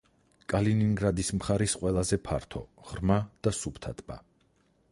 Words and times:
კალინინგრადის 0.51 1.27
მხარის 1.41 1.75
ყველაზე 1.81 2.19
ფართო, 2.29 2.63
ღრმა 2.87 3.19
და 3.47 3.53
სუფთა 3.59 3.95
ტბა. 4.01 4.19